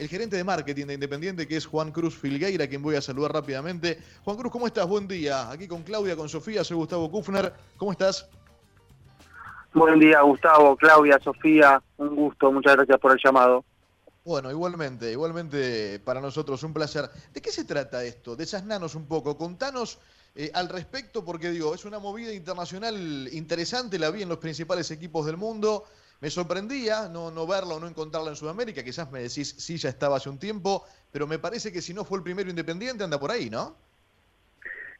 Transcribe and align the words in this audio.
el 0.00 0.08
gerente 0.08 0.34
de 0.34 0.44
marketing 0.44 0.86
de 0.86 0.94
Independiente, 0.94 1.46
que 1.46 1.58
es 1.58 1.66
Juan 1.66 1.92
Cruz 1.92 2.16
Filgueira, 2.16 2.64
a 2.64 2.68
quien 2.68 2.80
voy 2.80 2.96
a 2.96 3.02
saludar 3.02 3.34
rápidamente. 3.34 3.98
Juan 4.24 4.38
Cruz, 4.38 4.50
¿cómo 4.50 4.66
estás? 4.66 4.88
Buen 4.88 5.06
día. 5.06 5.50
Aquí 5.50 5.68
con 5.68 5.82
Claudia, 5.82 6.16
con 6.16 6.26
Sofía, 6.26 6.64
soy 6.64 6.78
Gustavo 6.78 7.10
Kufner. 7.10 7.52
¿Cómo 7.76 7.92
estás? 7.92 8.26
Buen 9.74 10.00
día, 10.00 10.22
Gustavo, 10.22 10.74
Claudia, 10.76 11.18
Sofía. 11.22 11.82
Un 11.98 12.16
gusto, 12.16 12.50
muchas 12.50 12.76
gracias 12.76 12.98
por 12.98 13.12
el 13.12 13.18
llamado. 13.22 13.62
Bueno, 14.24 14.50
igualmente, 14.50 15.12
igualmente 15.12 16.00
para 16.00 16.22
nosotros 16.22 16.62
un 16.62 16.72
placer. 16.72 17.10
¿De 17.34 17.42
qué 17.42 17.52
se 17.52 17.64
trata 17.64 18.02
esto? 18.02 18.36
Desasnanos 18.36 18.94
un 18.94 19.06
poco, 19.06 19.36
contanos 19.36 19.98
eh, 20.34 20.50
al 20.54 20.70
respecto, 20.70 21.26
porque 21.26 21.50
digo, 21.50 21.74
es 21.74 21.84
una 21.84 21.98
movida 21.98 22.32
internacional 22.32 23.28
interesante, 23.32 23.98
la 23.98 24.10
vi 24.10 24.22
en 24.22 24.30
los 24.30 24.38
principales 24.38 24.90
equipos 24.90 25.26
del 25.26 25.36
mundo. 25.36 25.84
Me 26.20 26.30
sorprendía 26.30 27.08
no, 27.08 27.30
no 27.30 27.46
verla 27.46 27.74
o 27.74 27.80
no 27.80 27.86
encontrarla 27.86 28.30
en 28.30 28.36
Sudamérica, 28.36 28.84
quizás 28.84 29.10
me 29.10 29.20
decís, 29.20 29.54
sí, 29.58 29.78
ya 29.78 29.88
estaba 29.88 30.16
hace 30.16 30.28
un 30.28 30.38
tiempo, 30.38 30.84
pero 31.10 31.26
me 31.26 31.38
parece 31.38 31.72
que 31.72 31.80
si 31.80 31.94
no 31.94 32.04
fue 32.04 32.18
el 32.18 32.24
primero 32.24 32.50
Independiente, 32.50 33.04
anda 33.04 33.18
por 33.18 33.30
ahí, 33.30 33.48
¿no? 33.48 33.76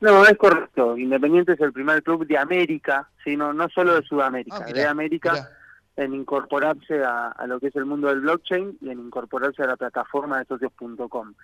No, 0.00 0.24
es 0.24 0.36
correcto. 0.38 0.96
Independiente 0.96 1.52
es 1.52 1.60
el 1.60 1.74
primer 1.74 2.02
club 2.02 2.26
de 2.26 2.38
América, 2.38 3.10
¿sí? 3.22 3.36
no, 3.36 3.52
solo 3.68 3.96
de 3.96 4.02
Sudamérica, 4.02 4.64
ah, 4.66 4.72
de 4.72 4.86
América 4.86 5.50
en 5.96 6.14
incorporarse 6.14 7.02
a, 7.04 7.44
lo 7.46 7.60
que 7.60 7.66
es 7.66 7.76
el 7.76 7.84
mundo 7.84 8.08
del 8.08 8.20
blockchain 8.20 8.78
y 8.80 8.88
en 8.88 9.00
incorporarse 9.00 9.62
a 9.62 9.66
la 9.66 9.76
plataforma 9.76 10.38
de 10.38 10.46
socios.com. 10.46 11.34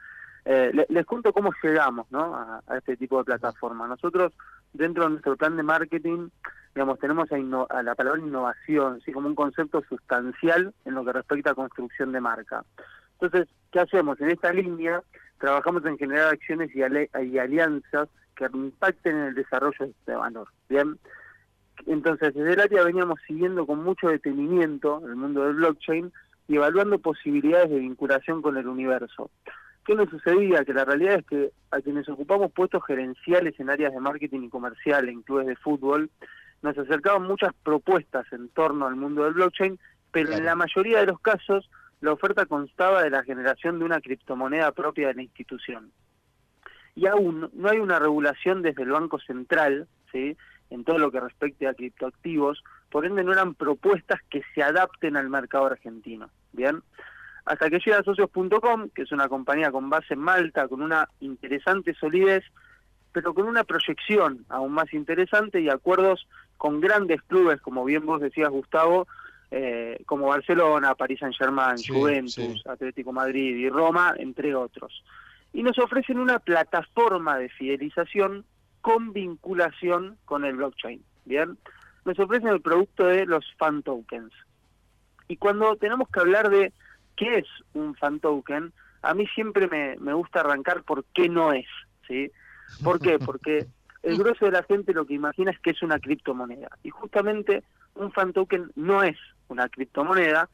Eh, 0.48 0.86
les, 0.88 1.04
cuento 1.04 1.32
cómo 1.32 1.50
llegamos 1.60 2.06
¿no? 2.12 2.36
a, 2.36 2.62
este 2.76 2.96
tipo 2.96 3.18
de 3.18 3.24
plataforma. 3.24 3.88
Nosotros, 3.88 4.32
dentro 4.72 5.02
de 5.02 5.10
nuestro 5.10 5.36
plan 5.36 5.56
de 5.56 5.64
marketing, 5.64 6.28
digamos, 6.72 7.00
tenemos 7.00 7.28
a, 7.32 7.82
la 7.82 7.96
palabra 7.96 8.20
innovación, 8.22 9.00
¿sí? 9.00 9.10
como 9.10 9.26
un 9.26 9.34
concepto 9.34 9.82
sustancial 9.88 10.72
en 10.84 10.94
lo 10.94 11.04
que 11.04 11.14
respecta 11.14 11.50
a 11.50 11.54
construcción 11.54 12.12
de 12.12 12.20
marca. 12.20 12.64
Entonces, 13.20 13.52
¿qué 13.72 13.80
hacemos? 13.80 14.20
En 14.20 14.30
esta 14.30 14.52
línea 14.52 15.02
trabajamos 15.38 15.84
en 15.84 15.98
generar 15.98 16.32
acciones 16.32 16.70
y, 16.74 16.78
y 16.78 17.38
alianzas 17.38 18.08
que 18.36 18.44
impacten 18.44 19.16
en 19.16 19.24
el 19.24 19.34
desarrollo 19.34 19.84
de 19.84 19.90
este 19.90 20.14
valor. 20.14 20.46
Bien, 20.68 20.96
entonces, 21.86 22.32
desde 22.34 22.52
el 22.52 22.60
área 22.60 22.84
veníamos 22.84 23.18
siguiendo 23.26 23.66
con 23.66 23.82
mucho 23.82 24.08
detenimiento 24.08 25.02
el 25.06 25.16
mundo 25.16 25.44
del 25.44 25.56
blockchain 25.56 26.12
y 26.46 26.54
evaluando 26.54 27.00
posibilidades 27.00 27.70
de 27.70 27.80
vinculación 27.80 28.42
con 28.42 28.56
el 28.56 28.68
universo. 28.68 29.30
¿Qué 29.86 29.94
nos 29.94 30.10
sucedía? 30.10 30.64
Que 30.64 30.74
la 30.74 30.84
realidad 30.84 31.20
es 31.20 31.26
que 31.26 31.52
a 31.70 31.80
quienes 31.80 32.08
ocupamos 32.08 32.50
puestos 32.50 32.84
gerenciales 32.84 33.58
en 33.60 33.70
áreas 33.70 33.92
de 33.92 34.00
marketing 34.00 34.42
y 34.42 34.48
comercial, 34.48 35.08
en 35.08 35.22
clubes 35.22 35.46
de 35.46 35.54
fútbol, 35.54 36.10
nos 36.60 36.76
acercaban 36.76 37.22
muchas 37.22 37.52
propuestas 37.62 38.26
en 38.32 38.48
torno 38.48 38.88
al 38.88 38.96
mundo 38.96 39.22
del 39.22 39.34
blockchain, 39.34 39.78
pero 40.10 40.32
en 40.32 40.44
la 40.44 40.56
mayoría 40.56 40.98
de 40.98 41.06
los 41.06 41.20
casos 41.20 41.70
la 42.00 42.12
oferta 42.12 42.46
constaba 42.46 43.04
de 43.04 43.10
la 43.10 43.22
generación 43.22 43.78
de 43.78 43.84
una 43.84 44.00
criptomoneda 44.00 44.72
propia 44.72 45.08
de 45.08 45.14
la 45.14 45.22
institución. 45.22 45.92
Y 46.96 47.06
aún 47.06 47.50
no 47.52 47.68
hay 47.68 47.78
una 47.78 48.00
regulación 48.00 48.62
desde 48.62 48.82
el 48.82 48.90
Banco 48.90 49.20
Central, 49.20 49.86
¿sí? 50.10 50.36
en 50.70 50.82
todo 50.82 50.98
lo 50.98 51.12
que 51.12 51.20
respecte 51.20 51.68
a 51.68 51.74
criptoactivos, 51.74 52.64
por 52.90 53.06
ende 53.06 53.22
no 53.22 53.32
eran 53.32 53.54
propuestas 53.54 54.20
que 54.30 54.42
se 54.52 54.64
adapten 54.64 55.16
al 55.16 55.28
mercado 55.28 55.66
argentino. 55.66 56.28
Bien, 56.52 56.82
hasta 57.46 57.70
que 57.70 57.78
llega 57.78 58.02
socios.com, 58.02 58.90
que 58.94 59.02
es 59.02 59.12
una 59.12 59.28
compañía 59.28 59.70
con 59.70 59.88
base 59.88 60.14
en 60.14 60.20
Malta, 60.20 60.66
con 60.66 60.82
una 60.82 61.08
interesante 61.20 61.94
solidez, 61.94 62.44
pero 63.12 63.32
con 63.32 63.46
una 63.46 63.62
proyección 63.62 64.44
aún 64.48 64.72
más 64.72 64.92
interesante 64.92 65.60
y 65.60 65.70
acuerdos 65.70 66.28
con 66.56 66.80
grandes 66.80 67.22
clubes, 67.22 67.60
como 67.60 67.84
bien 67.84 68.04
vos 68.04 68.20
decías, 68.20 68.50
Gustavo, 68.50 69.06
eh, 69.52 70.02
como 70.06 70.26
Barcelona, 70.26 70.96
París 70.96 71.20
Saint-Germain, 71.20 71.76
Juventus, 71.86 72.66
Atlético 72.66 73.12
Madrid 73.12 73.56
y 73.56 73.68
Roma, 73.70 74.14
entre 74.18 74.54
otros. 74.56 75.04
Y 75.52 75.62
nos 75.62 75.78
ofrecen 75.78 76.18
una 76.18 76.40
plataforma 76.40 77.38
de 77.38 77.48
fidelización 77.48 78.44
con 78.80 79.12
vinculación 79.12 80.18
con 80.24 80.44
el 80.44 80.56
blockchain. 80.56 81.00
Bien, 81.24 81.56
nos 82.04 82.18
ofrecen 82.18 82.48
el 82.48 82.60
producto 82.60 83.06
de 83.06 83.24
los 83.24 83.44
fan 83.56 83.84
tokens. 83.84 84.32
Y 85.28 85.36
cuando 85.36 85.76
tenemos 85.76 86.08
que 86.08 86.20
hablar 86.20 86.50
de 86.50 86.72
qué 87.16 87.38
es 87.38 87.46
un 87.74 87.94
fan 87.94 88.20
token, 88.20 88.72
a 89.02 89.14
mí 89.14 89.26
siempre 89.28 89.68
me, 89.68 89.96
me 89.98 90.12
gusta 90.12 90.40
arrancar 90.40 90.82
por 90.82 91.04
qué 91.14 91.28
no 91.28 91.52
es. 91.52 91.66
¿sí? 92.06 92.30
¿Por 92.82 93.00
qué? 93.00 93.18
Porque 93.18 93.66
el 94.02 94.16
grueso 94.18 94.44
de 94.44 94.52
la 94.52 94.62
gente 94.62 94.92
lo 94.92 95.06
que 95.06 95.14
imagina 95.14 95.50
es 95.50 95.58
que 95.60 95.70
es 95.70 95.82
una 95.82 95.98
criptomoneda. 95.98 96.68
Y 96.82 96.90
justamente 96.90 97.62
un 97.94 98.12
fan 98.12 98.32
token 98.32 98.70
no 98.74 99.02
es 99.02 99.16
una 99.48 99.68
criptomoneda, 99.68 100.48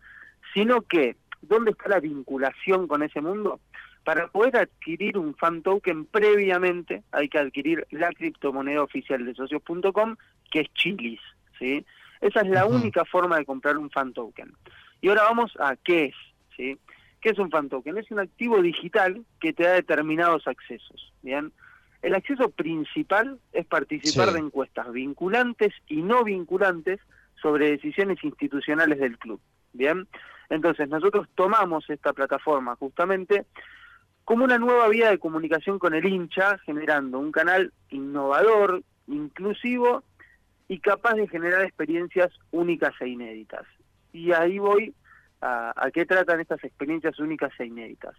sino 0.54 0.82
que, 0.82 1.16
¿dónde 1.40 1.72
está 1.72 1.88
la 1.88 2.00
vinculación 2.00 2.86
con 2.86 3.02
ese 3.02 3.20
mundo? 3.20 3.60
Para 4.04 4.28
poder 4.28 4.56
adquirir 4.56 5.16
un 5.16 5.34
fan 5.36 5.62
token 5.62 6.06
previamente 6.06 7.04
hay 7.12 7.28
que 7.28 7.38
adquirir 7.38 7.86
la 7.90 8.10
criptomoneda 8.10 8.82
oficial 8.82 9.24
de 9.24 9.34
socios.com, 9.34 10.16
que 10.50 10.60
es 10.60 10.72
Chilis, 10.74 11.20
¿sí? 11.58 11.86
Esa 12.20 12.40
es 12.40 12.48
la 12.48 12.66
única 12.66 13.04
forma 13.04 13.38
de 13.38 13.44
comprar 13.44 13.78
un 13.78 13.90
fan 13.90 14.12
token. 14.12 14.52
Y 15.00 15.08
ahora 15.08 15.24
vamos 15.24 15.52
a 15.58 15.76
qué 15.76 16.06
es, 16.06 16.14
¿sí? 16.62 16.78
¿Qué 17.20 17.30
es 17.30 17.38
un 17.38 17.50
fan 17.50 17.68
token? 17.68 17.98
Es 17.98 18.10
un 18.10 18.20
activo 18.20 18.60
digital 18.62 19.24
que 19.40 19.52
te 19.52 19.64
da 19.64 19.72
determinados 19.72 20.46
accesos, 20.46 21.12
¿bien? 21.22 21.52
El 22.02 22.14
acceso 22.14 22.50
principal 22.50 23.38
es 23.52 23.64
participar 23.66 24.32
de 24.32 24.40
encuestas 24.40 24.90
vinculantes 24.92 25.72
y 25.86 26.02
no 26.02 26.24
vinculantes 26.24 27.00
sobre 27.40 27.70
decisiones 27.70 28.22
institucionales 28.24 28.98
del 28.98 29.18
club, 29.18 29.40
¿bien? 29.72 30.08
Entonces, 30.50 30.88
nosotros 30.88 31.28
tomamos 31.34 31.88
esta 31.90 32.12
plataforma 32.12 32.76
justamente 32.76 33.44
como 34.24 34.44
una 34.44 34.58
nueva 34.58 34.88
vía 34.88 35.10
de 35.10 35.18
comunicación 35.18 35.78
con 35.78 35.94
el 35.94 36.04
hincha, 36.04 36.58
generando 36.58 37.18
un 37.18 37.32
canal 37.32 37.72
innovador, 37.90 38.82
inclusivo 39.06 40.02
y 40.68 40.78
capaz 40.78 41.14
de 41.14 41.28
generar 41.28 41.62
experiencias 41.62 42.32
únicas 42.50 42.94
e 43.00 43.08
inéditas. 43.08 43.64
Y 44.12 44.32
ahí 44.32 44.58
voy 44.58 44.94
a, 45.42 45.90
qué 45.92 46.06
tratan 46.06 46.40
estas 46.40 46.62
experiencias 46.62 47.18
únicas 47.18 47.52
e 47.58 47.66
inéditas. 47.66 48.14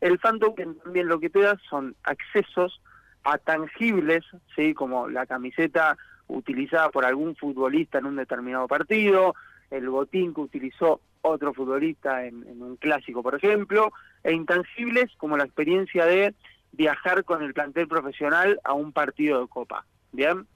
El 0.00 0.18
fan 0.18 0.38
token 0.38 0.76
también 0.78 1.08
lo 1.08 1.18
que 1.18 1.30
te 1.30 1.40
da 1.40 1.58
son 1.70 1.96
accesos 2.04 2.80
a 3.24 3.38
tangibles, 3.38 4.24
¿sí? 4.54 4.74
como 4.74 5.08
la 5.08 5.26
camiseta 5.26 5.96
utilizada 6.28 6.90
por 6.90 7.04
algún 7.04 7.34
futbolista 7.34 7.98
en 7.98 8.06
un 8.06 8.16
determinado 8.16 8.68
partido, 8.68 9.34
el 9.70 9.88
botín 9.88 10.34
que 10.34 10.42
utilizó 10.42 11.00
otro 11.22 11.52
futbolista 11.54 12.24
en, 12.24 12.44
un 12.62 12.76
clásico, 12.76 13.22
por 13.22 13.34
ejemplo, 13.34 13.92
e 14.22 14.32
intangibles 14.32 15.10
como 15.16 15.36
la 15.36 15.44
experiencia 15.44 16.04
de 16.04 16.34
viajar 16.72 17.24
con 17.24 17.42
el 17.42 17.54
plantel 17.54 17.88
profesional 17.88 18.60
a 18.64 18.74
un 18.74 18.92
partido 18.92 19.40
de 19.40 19.48
copa. 19.48 19.86
Bien, 20.12 20.46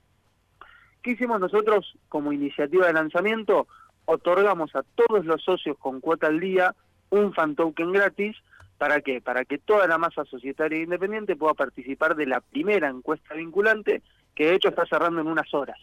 ¿qué 1.03 1.13
hicimos 1.13 1.41
nosotros 1.41 1.97
como 2.09 2.33
iniciativa 2.33 2.87
de 2.87 2.93
lanzamiento? 2.93 3.67
Otorgamos 4.13 4.75
a 4.75 4.83
todos 4.83 5.25
los 5.25 5.41
socios 5.41 5.79
con 5.79 6.01
cuota 6.01 6.27
al 6.27 6.41
día 6.41 6.75
un 7.11 7.33
fan 7.33 7.55
token 7.55 7.93
gratis. 7.93 8.37
¿Para 8.77 9.03
qué? 9.03 9.21
Para 9.21 9.45
que 9.45 9.59
toda 9.59 9.87
la 9.87 9.99
masa 9.99 10.25
societaria 10.25 10.83
independiente 10.83 11.37
pueda 11.37 11.55
participar 11.55 12.17
de 12.17 12.27
la 12.27 12.41
primera 12.41 12.89
encuesta 12.89 13.35
vinculante, 13.35 14.03
que 14.35 14.47
de 14.47 14.55
hecho 14.57 14.71
está 14.71 14.85
cerrando 14.85 15.21
en 15.21 15.29
unas 15.29 15.55
horas. 15.55 15.79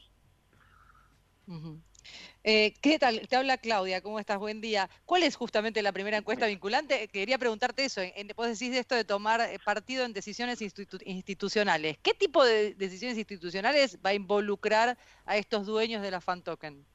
Eh, 2.44 2.74
¿Qué 2.82 3.00
tal? 3.00 3.26
Te 3.30 3.38
habla 3.38 3.60
Claudia, 3.60 4.02
¿cómo 4.02 4.20
estás? 4.20 4.40
Buen 4.40 4.60
día. 4.60 4.90
¿Cuál 5.06 5.24
es 5.24 5.38
justamente 5.38 5.82
la 5.82 5.94
primera 5.94 6.18
encuesta 6.18 6.48
vinculante? 6.48 7.08
Quería 7.08 7.38
preguntarte 7.38 7.86
eso. 7.86 8.02
En, 8.02 8.28
vos 8.36 8.48
decís 8.48 8.72
de 8.72 8.80
esto 8.80 8.96
de 8.96 9.06
tomar 9.06 9.40
eh, 9.40 9.58
partido 9.64 10.04
en 10.04 10.12
decisiones 10.12 10.62
institucionales. 10.62 11.98
¿Qué 12.04 12.14
tipo 12.14 12.44
de 12.44 12.74
decisiones 12.74 13.18
institucionales 13.18 13.98
va 14.06 14.10
a 14.10 14.16
involucrar 14.16 14.98
a 15.26 15.38
estos 15.38 15.66
dueños 15.66 16.02
de 16.02 16.12
la 16.12 16.20
fan 16.20 16.42
token? 16.42 16.86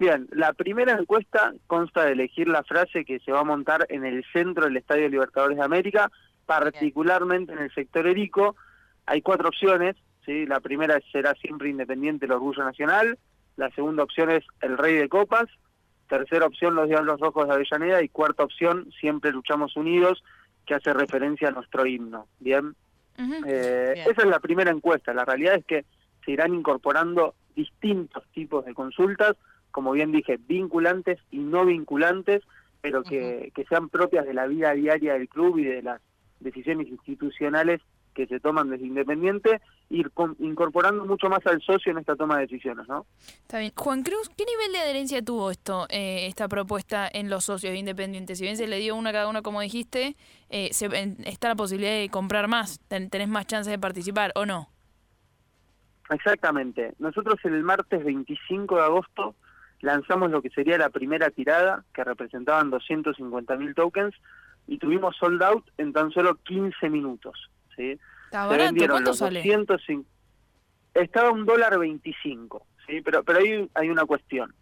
Bien, 0.00 0.26
la 0.32 0.52
primera 0.54 0.92
encuesta 0.98 1.52
consta 1.68 2.04
de 2.04 2.12
elegir 2.12 2.48
la 2.48 2.64
frase 2.64 3.04
que 3.04 3.20
se 3.20 3.30
va 3.30 3.40
a 3.40 3.44
montar 3.44 3.86
en 3.88 4.04
el 4.04 4.24
centro 4.32 4.64
del 4.64 4.76
Estadio 4.76 5.08
Libertadores 5.08 5.58
de 5.58 5.62
América, 5.62 6.10
particularmente 6.46 7.52
en 7.52 7.60
el 7.60 7.72
sector 7.72 8.08
Erico. 8.08 8.56
Hay 9.06 9.22
cuatro 9.22 9.48
opciones. 9.48 9.94
¿sí? 10.26 10.46
La 10.46 10.58
primera 10.58 10.98
será 11.12 11.34
siempre 11.34 11.68
independiente 11.68 12.26
el 12.26 12.32
orgullo 12.32 12.64
nacional 12.64 13.16
la 13.60 13.70
segunda 13.72 14.02
opción 14.02 14.30
es 14.30 14.42
el 14.62 14.78
Rey 14.78 14.94
de 14.94 15.10
Copas, 15.10 15.44
tercera 16.08 16.46
opción 16.46 16.74
los 16.74 16.88
Diablos 16.88 17.20
Rojos 17.20 17.46
de 17.46 17.52
Avellaneda 17.52 18.02
y 18.02 18.08
cuarta 18.08 18.42
opción 18.42 18.90
Siempre 18.98 19.32
Luchamos 19.32 19.76
Unidos, 19.76 20.24
que 20.64 20.74
hace 20.74 20.94
referencia 20.94 21.48
a 21.48 21.52
nuestro 21.52 21.84
himno. 21.84 22.26
Bien, 22.38 22.74
eh, 23.46 24.04
esa 24.08 24.22
es 24.22 24.28
la 24.28 24.40
primera 24.40 24.70
encuesta. 24.70 25.12
La 25.12 25.26
realidad 25.26 25.56
es 25.56 25.64
que 25.66 25.84
se 26.24 26.30
irán 26.32 26.54
incorporando 26.54 27.34
distintos 27.54 28.24
tipos 28.32 28.64
de 28.64 28.72
consultas, 28.72 29.36
como 29.70 29.92
bien 29.92 30.12
dije, 30.12 30.38
vinculantes 30.38 31.18
y 31.30 31.38
no 31.38 31.64
vinculantes, 31.64 32.42
pero 32.80 33.02
que, 33.02 33.52
que 33.54 33.64
sean 33.64 33.88
propias 33.88 34.26
de 34.26 34.34
la 34.34 34.46
vida 34.46 34.72
diaria 34.72 35.14
del 35.14 35.28
club 35.28 35.58
y 35.58 35.64
de 35.64 35.82
las 35.82 36.00
decisiones 36.40 36.88
institucionales 36.88 37.80
que 38.14 38.26
se 38.26 38.40
toman 38.40 38.70
desde 38.70 38.86
Independiente, 38.86 39.60
ir 39.88 40.10
incorporando 40.40 41.04
mucho 41.04 41.28
más 41.28 41.46
al 41.46 41.60
socio 41.62 41.92
en 41.92 41.98
esta 41.98 42.16
toma 42.16 42.36
de 42.36 42.42
decisiones, 42.42 42.88
¿no? 42.88 43.06
Está 43.18 43.58
bien. 43.58 43.72
Juan 43.76 44.02
Cruz, 44.02 44.28
¿qué 44.36 44.44
nivel 44.44 44.72
de 44.72 44.78
adherencia 44.78 45.22
tuvo 45.22 45.50
esto, 45.50 45.86
eh, 45.90 46.26
esta 46.26 46.48
propuesta 46.48 47.08
en 47.12 47.30
los 47.30 47.44
socios 47.44 47.72
de 47.72 47.78
Independiente? 47.78 48.36
Si 48.36 48.42
bien 48.42 48.56
se 48.56 48.66
le 48.66 48.78
dio 48.78 48.96
una 48.96 49.10
a 49.10 49.12
cada 49.12 49.28
uno, 49.28 49.42
como 49.42 49.60
dijiste, 49.60 50.16
eh, 50.48 50.70
se, 50.72 50.88
está 51.24 51.48
la 51.48 51.56
posibilidad 51.56 51.92
de 51.92 52.08
comprar 52.08 52.48
más, 52.48 52.80
tenés 52.88 53.28
más 53.28 53.46
chances 53.46 53.70
de 53.70 53.78
participar, 53.78 54.32
¿o 54.34 54.44
no? 54.44 54.68
Exactamente. 56.10 56.94
Nosotros 56.98 57.36
el 57.44 57.62
martes 57.62 58.04
25 58.04 58.76
de 58.76 58.82
agosto 58.82 59.36
lanzamos 59.80 60.30
lo 60.30 60.42
que 60.42 60.50
sería 60.50 60.78
la 60.78 60.90
primera 60.90 61.30
tirada, 61.30 61.84
que 61.94 62.04
representaban 62.04 62.70
250.000 62.70 63.74
tokens, 63.74 64.14
y 64.66 64.78
tuvimos 64.78 65.16
sold 65.16 65.42
out 65.42 65.68
en 65.78 65.92
tan 65.92 66.10
solo 66.10 66.36
15 66.36 66.88
minutos. 66.90 67.50
¿sí? 67.76 67.98
¿Está 68.26 68.46
barato? 68.46 68.74
¿Cuánto 68.88 69.14
sale? 69.14 69.42
Estaba 70.94 71.30
un 71.30 71.46
dólar 71.46 71.78
25, 71.78 72.66
¿sí? 72.86 73.00
pero, 73.02 73.22
pero 73.22 73.38
ahí 73.38 73.68
hay 73.74 73.90
una 73.90 74.04
cuestión. 74.04 74.54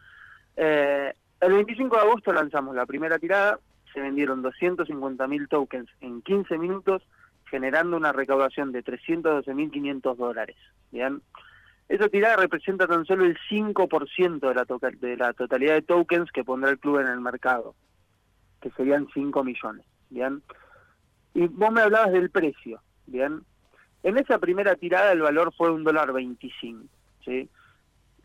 Eh, 0.57 1.13
el 1.41 1.53
25 1.53 1.97
de 1.97 2.03
agosto 2.03 2.33
lanzamos 2.33 2.75
la 2.75 2.87
primera 2.87 3.19
tirada, 3.19 3.59
se 3.93 4.01
vendieron 4.01 4.43
250.000 4.43 5.49
tokens 5.49 5.91
en 6.01 6.23
15 6.23 6.59
minutos, 6.59 7.03
generando 7.51 7.97
una 7.97 8.13
recaudación 8.13 8.73
de 8.73 8.85
312.500 8.85 10.17
dólares. 10.17 10.57
¿bien? 10.91 11.23
Esa 11.89 12.09
tirada 12.09 12.37
representa 12.37 12.87
tan 12.87 13.07
solo 13.07 13.25
el 13.25 13.39
5% 13.51 14.41
de 14.41 14.55
la, 14.55 14.91
de 14.99 15.17
la 15.17 15.33
totalidad 15.33 15.75
de 15.75 15.83
tokens 15.83 16.31
que 16.31 16.45
pondrá 16.45 16.71
el 16.71 16.79
club 16.79 17.01
en 17.01 17.07
el 17.07 17.21
mercado, 17.21 17.75
que 18.61 18.71
serían 18.73 19.09
5 19.13 19.43
millones. 19.43 19.87
¿bien? 20.11 20.43
Y 21.35 21.47
vos 21.47 21.73
me 21.73 21.81
hablabas 21.81 22.13
del 22.13 22.31
precio. 22.31 22.83
¿bien? 23.07 23.43
En 24.03 24.19
esa 24.19 24.39
primera 24.39 24.75
tirada 24.77 25.13
el 25.13 25.23
valor 25.23 25.53
fue 25.57 25.71
un 25.71 25.83
dólar 25.83 26.13
25. 26.13 26.85
¿sí? 27.25 27.49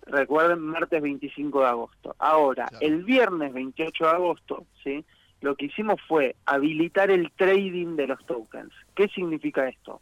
Recuerden, 0.07 0.59
martes 0.59 1.01
25 1.01 1.61
de 1.61 1.67
agosto. 1.67 2.15
Ahora, 2.19 2.69
el 2.81 3.03
viernes 3.03 3.53
28 3.53 4.03
de 4.03 4.09
agosto, 4.09 4.65
¿sí? 4.83 5.05
lo 5.39 5.55
que 5.55 5.65
hicimos 5.65 6.01
fue 6.07 6.35
habilitar 6.45 7.11
el 7.11 7.31
trading 7.31 7.95
de 7.95 8.07
los 8.07 8.25
tokens. 8.25 8.73
¿Qué 8.93 9.07
significa 9.07 9.67
esto? 9.69 10.01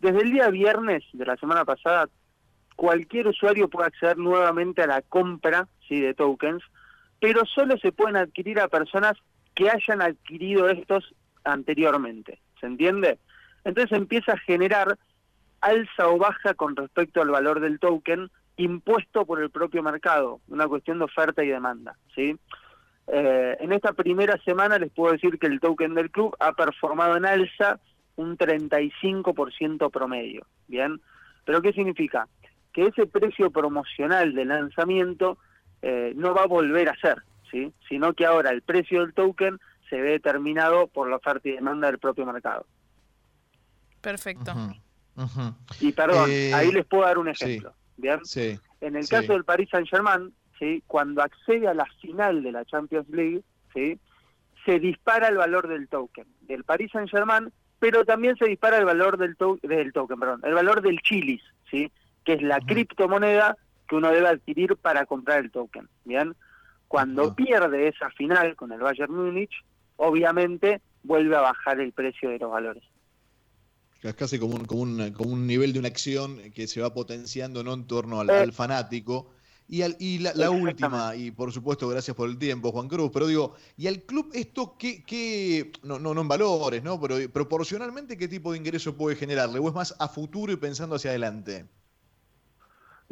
Desde 0.00 0.22
el 0.22 0.32
día 0.32 0.48
viernes 0.50 1.04
de 1.12 1.26
la 1.26 1.36
semana 1.36 1.64
pasada, 1.64 2.08
cualquier 2.82 3.28
usuario 3.28 3.68
puede 3.68 3.86
acceder 3.86 4.18
nuevamente 4.18 4.82
a 4.82 4.88
la 4.88 5.02
compra 5.02 5.68
¿sí? 5.86 6.00
de 6.00 6.14
tokens, 6.14 6.64
pero 7.20 7.46
solo 7.46 7.78
se 7.78 7.92
pueden 7.92 8.16
adquirir 8.16 8.58
a 8.58 8.66
personas 8.66 9.12
que 9.54 9.70
hayan 9.70 10.02
adquirido 10.02 10.68
estos 10.68 11.14
anteriormente. 11.44 12.40
¿Se 12.58 12.66
entiende? 12.66 13.20
Entonces 13.62 13.96
empieza 13.96 14.32
a 14.32 14.38
generar 14.38 14.98
alza 15.60 16.08
o 16.08 16.18
baja 16.18 16.54
con 16.54 16.74
respecto 16.74 17.22
al 17.22 17.30
valor 17.30 17.60
del 17.60 17.78
token 17.78 18.32
impuesto 18.56 19.26
por 19.26 19.40
el 19.40 19.50
propio 19.50 19.84
mercado, 19.84 20.40
una 20.48 20.66
cuestión 20.66 20.98
de 20.98 21.04
oferta 21.04 21.44
y 21.44 21.50
demanda. 21.50 21.94
¿sí? 22.16 22.36
Eh, 23.06 23.56
en 23.60 23.70
esta 23.70 23.92
primera 23.92 24.36
semana 24.38 24.76
les 24.80 24.90
puedo 24.90 25.12
decir 25.12 25.38
que 25.38 25.46
el 25.46 25.60
token 25.60 25.94
del 25.94 26.10
club 26.10 26.34
ha 26.40 26.50
performado 26.54 27.16
en 27.16 27.26
alza 27.26 27.78
un 28.16 28.36
35% 28.36 29.88
promedio. 29.92 30.48
¿Bien? 30.66 31.00
¿Pero 31.44 31.62
qué 31.62 31.72
significa? 31.72 32.26
Que 32.72 32.86
ese 32.86 33.06
precio 33.06 33.50
promocional 33.50 34.34
de 34.34 34.44
lanzamiento 34.44 35.38
eh, 35.82 36.12
no 36.16 36.34
va 36.34 36.44
a 36.44 36.46
volver 36.46 36.88
a 36.88 36.96
ser, 36.96 37.22
¿sí? 37.50 37.72
sino 37.88 38.14
que 38.14 38.24
ahora 38.24 38.50
el 38.50 38.62
precio 38.62 39.00
del 39.00 39.14
token 39.14 39.58
se 39.90 40.00
ve 40.00 40.12
determinado 40.12 40.86
por 40.86 41.08
la 41.08 41.16
oferta 41.16 41.48
y 41.48 41.52
demanda 41.52 41.88
del 41.88 41.98
propio 41.98 42.24
mercado. 42.24 42.66
Perfecto. 44.00 44.52
Y 45.80 45.92
perdón, 45.92 46.30
eh, 46.30 46.54
ahí 46.54 46.72
les 46.72 46.86
puedo 46.86 47.04
dar 47.04 47.18
un 47.18 47.28
ejemplo. 47.28 47.74
¿bien? 47.96 48.20
en 48.80 48.96
el 48.96 49.08
caso 49.08 49.32
del 49.32 49.44
Paris 49.44 49.68
Saint-Germain, 49.70 50.32
¿sí? 50.58 50.82
cuando 50.86 51.22
accede 51.22 51.68
a 51.68 51.74
la 51.74 51.86
final 52.00 52.42
de 52.42 52.52
la 52.52 52.64
Champions 52.64 53.08
League, 53.10 53.42
¿sí? 53.74 53.98
se 54.64 54.78
dispara 54.78 55.28
el 55.28 55.36
valor 55.36 55.68
del 55.68 55.88
token 55.88 56.26
del 56.42 56.64
Paris 56.64 56.90
Saint-Germain, 56.92 57.52
pero 57.78 58.04
también 58.04 58.36
se 58.36 58.46
dispara 58.46 58.78
el 58.78 58.84
valor 58.84 59.18
del, 59.18 59.36
del 59.62 59.92
token, 59.92 60.18
perdón, 60.18 60.40
el 60.44 60.54
valor 60.54 60.82
del 60.82 61.00
Chilis, 61.00 61.42
¿sí? 61.70 61.90
Que 62.24 62.34
es 62.34 62.42
la 62.42 62.60
criptomoneda 62.60 63.56
que 63.88 63.96
uno 63.96 64.10
debe 64.10 64.28
adquirir 64.28 64.76
para 64.76 65.06
comprar 65.06 65.40
el 65.40 65.50
token. 65.50 65.88
¿bien? 66.04 66.34
Cuando 66.88 67.34
pierde 67.34 67.88
esa 67.88 68.10
final 68.10 68.56
con 68.56 68.72
el 68.72 68.80
Bayern 68.80 69.14
Múnich, 69.14 69.52
obviamente 69.96 70.80
vuelve 71.02 71.36
a 71.36 71.40
bajar 71.40 71.80
el 71.80 71.92
precio 71.92 72.30
de 72.30 72.38
los 72.38 72.50
valores. 72.50 72.84
Es 74.02 74.14
casi 74.14 74.38
como 74.38 74.56
un, 74.56 74.64
como, 74.64 74.82
un, 74.82 75.12
como 75.12 75.30
un 75.30 75.46
nivel 75.46 75.72
de 75.72 75.78
una 75.78 75.88
acción 75.88 76.38
que 76.52 76.66
se 76.66 76.80
va 76.80 76.92
potenciando 76.92 77.62
¿no? 77.62 77.72
en 77.74 77.86
torno 77.86 78.20
al, 78.20 78.30
al 78.30 78.52
fanático. 78.52 79.30
Y, 79.68 79.82
al, 79.82 79.96
y 80.00 80.18
la, 80.18 80.50
última, 80.50 81.16
y 81.16 81.30
por 81.30 81.50
supuesto, 81.50 81.88
gracias 81.88 82.14
por 82.14 82.28
el 82.28 82.36
tiempo, 82.36 82.72
Juan 82.72 82.88
Cruz, 82.88 83.10
pero 83.14 83.26
digo, 83.26 83.54
¿y 83.76 83.86
al 83.86 84.02
club 84.02 84.30
esto 84.34 84.76
qué, 84.76 85.02
qué 85.02 85.72
no, 85.82 85.98
no, 85.98 86.12
no 86.12 86.20
en 86.20 86.28
valores, 86.28 86.82
¿no? 86.82 87.00
Pero 87.00 87.16
proporcionalmente, 87.32 88.18
¿qué 88.18 88.28
tipo 88.28 88.52
de 88.52 88.58
ingreso 88.58 88.96
puede 88.96 89.16
generarle? 89.16 89.60
¿O 89.60 89.68
es 89.68 89.74
más 89.74 89.94
a 89.98 90.08
futuro 90.08 90.52
y 90.52 90.56
pensando 90.56 90.96
hacia 90.96 91.10
adelante? 91.10 91.64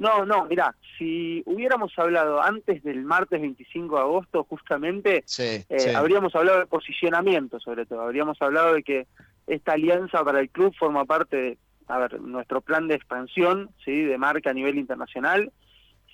No, 0.00 0.24
no, 0.24 0.46
mira, 0.46 0.74
si 0.96 1.42
hubiéramos 1.44 1.92
hablado 1.98 2.42
antes 2.42 2.82
del 2.82 3.04
martes 3.04 3.38
25 3.38 3.96
de 3.96 4.00
agosto, 4.00 4.44
justamente, 4.44 5.24
eh, 5.38 5.94
habríamos 5.94 6.34
hablado 6.34 6.60
de 6.60 6.66
posicionamiento, 6.66 7.60
sobre 7.60 7.84
todo. 7.84 8.00
Habríamos 8.00 8.40
hablado 8.40 8.72
de 8.72 8.82
que 8.82 9.06
esta 9.46 9.72
alianza 9.72 10.24
para 10.24 10.40
el 10.40 10.48
club 10.48 10.74
forma 10.78 11.04
parte 11.04 11.36
de 11.36 11.58
a 11.86 11.98
ver, 11.98 12.18
nuestro 12.18 12.62
plan 12.62 12.88
de 12.88 12.94
expansión, 12.94 13.68
¿sí? 13.84 14.00
de 14.00 14.16
marca 14.16 14.48
a 14.48 14.54
nivel 14.54 14.78
internacional, 14.78 15.52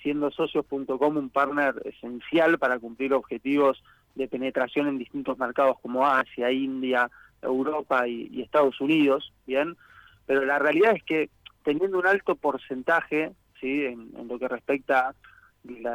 siendo 0.03 0.31
socios.com 0.31 1.15
un 1.15 1.29
partner 1.29 1.75
esencial 1.85 2.59
para 2.59 2.79
cumplir 2.79 3.13
objetivos 3.13 3.81
de 4.15 4.27
penetración 4.27 4.89
en 4.89 4.97
distintos 4.97 5.37
mercados 5.37 5.77
como 5.81 6.05
Asia, 6.05 6.51
India, 6.51 7.09
Europa 7.41 8.05
y, 8.05 8.41
Estados 8.41 8.81
Unidos, 8.81 9.31
¿bien? 9.45 9.77
Pero 10.25 10.43
la 10.43 10.59
realidad 10.59 10.91
es 10.93 11.03
que 11.03 11.29
teniendo 11.63 11.99
un 11.99 12.07
alto 12.07 12.35
porcentaje, 12.35 13.31
¿sí? 13.59 13.85
En, 13.85 14.27
lo 14.27 14.39
que 14.39 14.47
respecta 14.47 15.13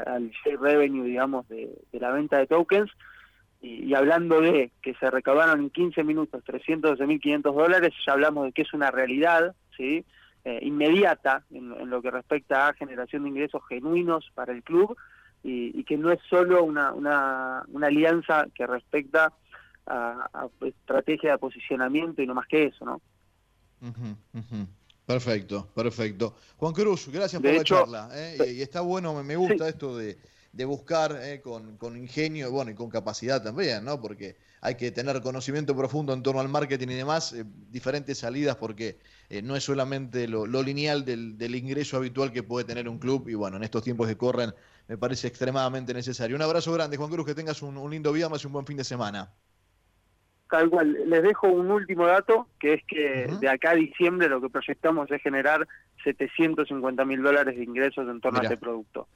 al 0.06 0.30
share 0.30 0.60
revenue, 0.60 1.04
digamos, 1.04 1.48
de 1.48 1.78
la 1.92 2.10
venta 2.10 2.38
de 2.38 2.46
tokens, 2.46 2.90
y, 3.62 3.94
hablando 3.94 4.40
de 4.40 4.72
que 4.82 4.94
se 4.94 5.08
recaudaron 5.10 5.60
en 5.60 5.70
15 5.70 6.02
minutos 6.02 6.44
312.500 6.44 7.42
dólares, 7.54 7.94
ya 8.04 8.12
hablamos 8.12 8.44
de 8.46 8.52
que 8.52 8.62
es 8.62 8.74
una 8.74 8.90
realidad 8.90 9.54
¿sí? 9.76 10.04
Eh, 10.44 10.58
inmediata 10.62 11.44
en, 11.52 11.88
lo 11.88 12.02
que 12.02 12.10
respecta 12.10 12.66
a 12.66 12.74
generación 12.74 13.22
de 13.22 13.28
ingresos 13.28 13.62
genuinos 13.68 14.28
para 14.34 14.52
el 14.52 14.64
club 14.64 14.96
y, 15.44 15.84
que 15.84 15.96
no 15.96 16.10
es 16.10 16.20
solo 16.28 16.62
una, 16.64 16.92
una, 16.92 17.64
una 17.68 17.86
alianza 17.86 18.46
que 18.54 18.66
respecta 18.66 19.32
a, 19.86 20.48
estrategia 20.60 21.32
de 21.32 21.38
posicionamiento 21.38 22.22
y 22.22 22.26
no 22.26 22.34
más 22.34 22.46
que 22.46 22.64
eso, 22.66 22.84
¿no? 22.84 23.00
Perfecto, 25.06 25.68
perfecto. 25.74 26.36
Juan 26.56 26.72
Cruz, 26.72 27.08
gracias 27.08 27.42
por 27.42 27.52
la 27.52 27.64
charla. 27.64 28.10
¿eh? 28.12 28.54
Y, 28.56 28.62
está 28.62 28.80
bueno, 28.80 29.20
me 29.22 29.36
gusta 29.36 29.68
esto 29.68 29.96
de 29.96 30.16
de 30.52 30.66
buscar 30.66 31.18
eh, 31.22 31.40
con, 31.40 31.78
con, 31.78 31.96
ingenio 31.96 32.50
bueno, 32.50 32.70
y 32.70 32.74
con 32.74 32.90
capacidad 32.90 33.42
también, 33.42 33.84
¿no? 33.84 34.00
Porque 34.00 34.36
hay 34.60 34.74
que 34.74 34.90
tener 34.90 35.20
conocimiento 35.22 35.74
profundo 35.74 36.12
en 36.12 36.22
torno 36.22 36.40
al 36.40 36.48
marketing 36.48 36.88
y 36.88 36.94
demás, 36.94 37.32
eh, 37.32 37.44
diferentes 37.70 38.18
salidas, 38.18 38.56
porque 38.56 38.98
eh, 39.30 39.40
no 39.40 39.56
es 39.56 39.64
solamente 39.64 40.28
lo, 40.28 40.46
lineal 40.46 41.04
del, 41.06 41.38
del, 41.38 41.54
ingreso 41.54 41.96
habitual 41.96 42.32
que 42.32 42.42
puede 42.42 42.66
tener 42.66 42.88
un 42.88 42.98
club, 42.98 43.28
y 43.28 43.34
bueno, 43.34 43.56
en 43.56 43.62
estos 43.64 43.82
tiempos 43.82 44.06
que 44.06 44.16
corren 44.16 44.54
me 44.88 44.98
parece 44.98 45.26
extremadamente 45.28 45.94
necesario. 45.94 46.36
Un 46.36 46.42
abrazo 46.42 46.72
grande, 46.72 46.98
Juan 46.98 47.10
Cruz, 47.10 47.26
que 47.26 47.34
tengas 47.34 47.62
un, 47.62 47.90
lindo 47.90 48.12
día 48.12 48.28
más 48.28 48.44
y 48.44 48.46
un 48.46 48.52
buen 48.52 48.66
fin 48.66 48.76
de 48.76 48.84
semana. 48.84 49.32
Tal 50.52 50.68
cual, 50.68 50.98
les 51.06 51.22
dejo 51.22 51.48
un 51.48 51.70
último 51.70 52.06
dato, 52.06 52.46
que 52.60 52.74
es 52.74 52.84
que 52.84 53.26
de 53.40 53.48
acá 53.48 53.70
a 53.70 53.74
diciembre 53.74 54.28
lo 54.28 54.38
que 54.38 54.50
proyectamos 54.50 55.10
es 55.10 55.22
generar 55.22 55.66
750 56.04 57.06
mil 57.06 57.22
dólares 57.22 57.56
de 57.56 57.64
ingresos 57.64 58.06
en 58.06 58.20
torno 58.20 58.40
a 58.40 58.42
este 58.42 58.58
producto. 58.58 59.08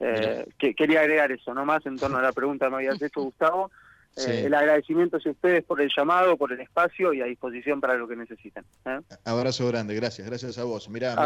Eh, 0.00 0.44
que, 0.58 0.74
quería 0.74 1.00
agregar 1.00 1.32
eso, 1.32 1.54
no 1.54 1.64
más 1.64 1.86
en 1.86 1.96
torno 1.96 2.18
a 2.18 2.22
la 2.22 2.32
pregunta 2.34 2.66
que 2.66 2.70
me 2.72 2.76
habías 2.76 3.00
hecho, 3.00 3.22
Gustavo. 3.22 3.70
Eh, 4.18 4.42
el 4.44 4.52
agradecimiento 4.52 5.16
a 5.16 5.30
ustedes 5.30 5.64
por 5.64 5.80
el 5.80 5.90
llamado, 5.96 6.36
por 6.36 6.52
el 6.52 6.60
espacio 6.60 7.14
y 7.14 7.22
a 7.22 7.24
disposición 7.24 7.80
para 7.80 7.94
lo 7.94 8.06
que 8.06 8.14
necesiten. 8.14 8.62
¿eh? 8.84 9.00
Abrazo 9.24 9.66
grande, 9.68 9.94
gracias, 9.94 10.28
gracias 10.28 10.58
a 10.58 10.64
vos. 10.64 10.90
Mirá, 10.90 11.16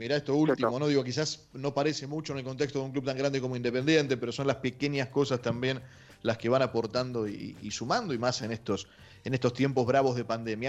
mirá, 0.00 0.16
esto 0.16 0.34
último, 0.34 0.80
¿no? 0.80 0.88
Digo, 0.88 1.04
quizás 1.04 1.48
no 1.52 1.72
parece 1.72 2.08
mucho 2.08 2.32
en 2.32 2.40
el 2.40 2.44
contexto 2.44 2.80
de 2.80 2.86
un 2.86 2.90
club 2.90 3.04
tan 3.04 3.16
grande 3.16 3.40
como 3.40 3.54
Independiente, 3.54 4.16
pero 4.16 4.32
son 4.32 4.48
las 4.48 4.56
pequeñas 4.56 5.10
cosas 5.10 5.40
también 5.40 5.80
las 6.22 6.38
que 6.38 6.48
van 6.48 6.62
aportando 6.62 7.28
y, 7.28 7.70
sumando, 7.70 8.14
y 8.14 8.18
más 8.18 8.42
en 8.42 8.52
estos, 8.52 8.88
en 9.24 9.34
estos 9.34 9.52
tiempos 9.52 9.86
bravos 9.86 10.16
de 10.16 10.24
pandemia. 10.24 10.64